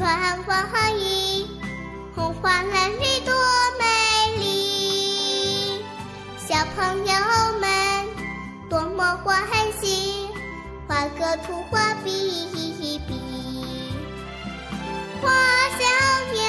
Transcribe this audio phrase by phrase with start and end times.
[0.00, 1.46] 穿花衣，
[2.16, 3.34] 红花蓝绿多
[3.78, 3.84] 美
[4.38, 5.84] 丽。
[6.38, 7.14] 小朋友
[7.60, 7.68] 们
[8.70, 9.46] 多么欢
[9.78, 10.26] 喜，
[10.88, 13.94] 画个图画比一比。
[15.20, 15.28] 花
[15.78, 15.84] 小
[16.32, 16.40] 鸟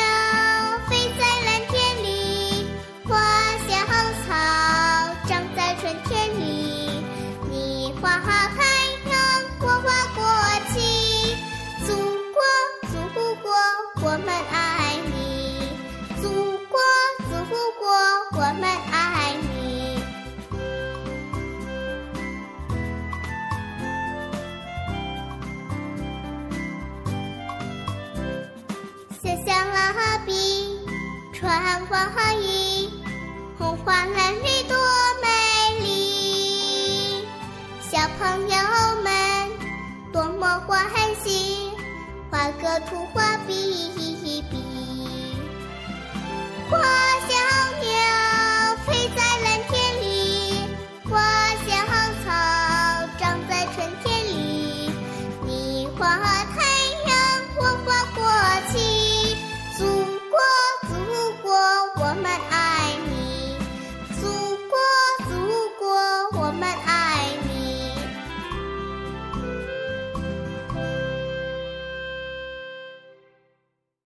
[0.89, 2.67] 飞在蓝天里，
[3.03, 3.20] 花
[3.67, 3.75] 小
[4.23, 4.29] 草
[5.27, 7.03] 长在春天里。
[7.49, 8.11] 你画
[31.41, 31.49] 穿
[31.87, 32.87] 花衣，
[33.57, 34.77] 红花蓝绿多
[35.23, 35.27] 美
[35.83, 37.25] 丽。
[37.81, 38.55] 小朋友
[39.03, 39.49] 们
[40.13, 40.87] 多么欢
[41.23, 41.71] 喜，
[42.29, 43.60] 画个图画笔笔。